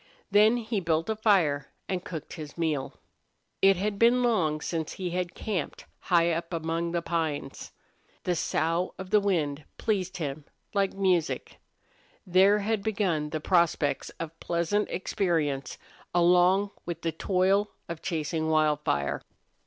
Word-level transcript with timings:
Then 0.31 0.57
he 0.57 0.79
built 0.79 1.11
a 1.11 1.15
fire 1.15 1.67
and 1.87 2.03
cooked 2.03 2.33
his 2.33 2.57
meal. 2.57 2.95
It 3.61 3.77
had 3.77 3.99
been 3.99 4.23
long 4.23 4.59
since 4.59 4.93
he 4.93 5.11
had 5.11 5.35
camped 5.35 5.85
high 5.99 6.31
up 6.31 6.51
among 6.55 6.91
the 6.91 7.03
pines. 7.03 7.71
The 8.23 8.35
sough 8.35 8.95
of 8.97 9.11
the 9.11 9.19
wind 9.19 9.63
pleased 9.77 10.17
him, 10.17 10.45
like 10.73 10.95
music. 10.95 11.59
There 12.25 12.57
had 12.57 12.81
begun 12.81 13.29
to 13.29 13.39
be 13.39 13.43
prospects 13.43 14.09
of 14.19 14.39
pleasant 14.39 14.89
experience 14.89 15.77
along 16.15 16.71
with 16.83 17.03
the 17.03 17.11
toil 17.11 17.69
of 17.87 18.01
chasing 18.01 18.49
Wildfire. 18.49 19.21